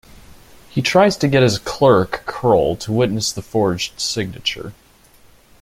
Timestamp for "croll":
2.25-2.75